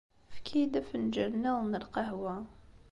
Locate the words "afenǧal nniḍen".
0.81-1.67